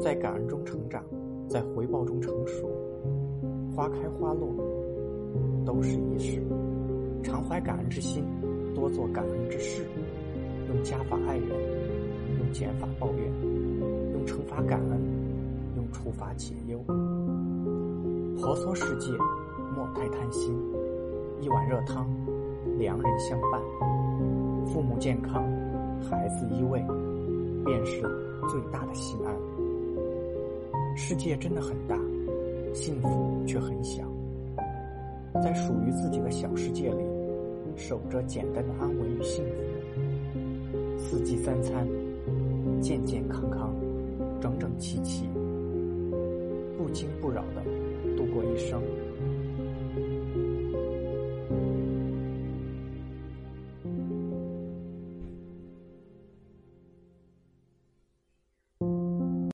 [0.00, 1.02] 在感恩中成长，
[1.48, 2.68] 在回报中成熟。
[3.74, 4.48] 花开花落，
[5.64, 6.42] 都是一时。
[7.22, 8.24] 常怀感恩之心，
[8.74, 9.84] 多做感恩之事。
[10.68, 11.48] 用加法爱人，
[12.38, 13.32] 用减法抱怨，
[14.12, 15.00] 用乘法感恩，
[15.76, 16.78] 用除法解忧。
[18.36, 19.12] 婆娑世界，
[19.74, 20.54] 莫太贪心。
[21.40, 22.06] 一碗热汤，
[22.78, 23.60] 良人相伴，
[24.66, 25.42] 父母健康，
[26.02, 26.84] 孩子依偎，
[27.64, 28.02] 便是
[28.48, 29.63] 最大的心安。
[30.96, 31.98] 世界真的很大，
[32.72, 34.02] 幸福却很小。
[35.42, 37.04] 在属于自己的小世界里，
[37.74, 39.52] 守着简单的安稳与幸福。
[40.96, 41.86] 四季三餐，
[42.80, 43.74] 健健康康，
[44.40, 45.26] 整整齐齐，
[46.78, 47.62] 不惊不扰的
[48.16, 48.80] 度过一生。